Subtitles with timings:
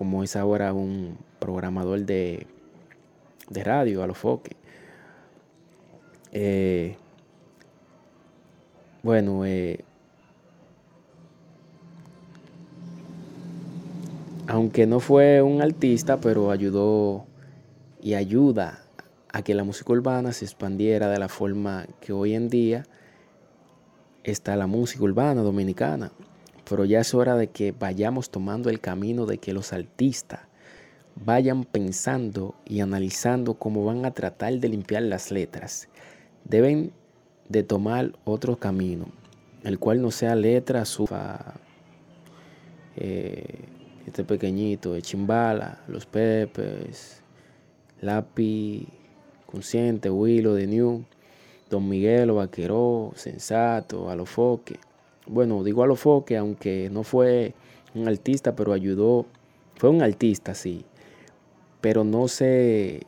[0.00, 2.46] como es ahora un programador de,
[3.50, 4.56] de radio, a los foques.
[6.32, 6.96] Eh,
[9.02, 9.84] bueno, eh,
[14.48, 17.26] aunque no fue un artista, pero ayudó
[18.00, 18.82] y ayuda
[19.30, 22.86] a que la música urbana se expandiera de la forma que hoy en día
[24.24, 26.10] está la música urbana dominicana.
[26.70, 30.42] Pero ya es hora de que vayamos tomando el camino de que los artistas
[31.16, 35.88] vayan pensando y analizando cómo van a tratar de limpiar las letras.
[36.44, 36.92] Deben
[37.48, 39.06] de tomar otro camino,
[39.64, 41.54] el cual no sea letra, sufa,
[42.94, 43.64] eh,
[44.06, 47.20] este pequeñito de Chimbala, Los Pepes,
[48.00, 48.86] Lápiz,
[49.44, 51.04] Consciente, Willow, de New,
[51.68, 54.78] Don Miguel, Vaqueró, Sensato, Alofoque.
[55.32, 57.54] Bueno, digo Alofoque, aunque no fue
[57.94, 59.26] un artista, pero ayudó,
[59.76, 60.84] fue un artista, sí,
[61.80, 63.06] pero no se